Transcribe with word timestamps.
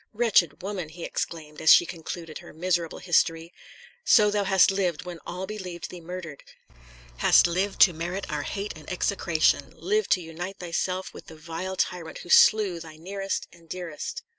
Wretched 0.13 0.63
woman!" 0.63 0.89
he 0.89 1.03
exclaimed, 1.03 1.61
as 1.61 1.71
she 1.71 1.85
concluded 1.85 2.39
her 2.39 2.53
miserable 2.53 2.97
history, 2.97 3.53
"so 4.03 4.31
thou 4.31 4.45
hast 4.45 4.71
lived, 4.71 5.05
when 5.05 5.19
all 5.27 5.45
believed 5.45 5.91
thee 5.91 6.01
murdered; 6.01 6.43
hast 7.17 7.45
lived 7.45 7.79
to 7.81 7.93
merit 7.93 8.25
our 8.27 8.41
hate 8.41 8.73
and 8.75 8.91
execration; 8.91 9.73
lived 9.77 10.09
to 10.09 10.19
unite 10.21 10.57
thyself 10.57 11.13
with 11.13 11.27
the 11.27 11.35
vile 11.35 11.75
tyrant 11.75 12.17
who 12.25 12.29
slew 12.29 12.79
thy 12.79 12.95
nearest 12.95 13.47
and 13.53 13.69
dearest!" 13.69 14.23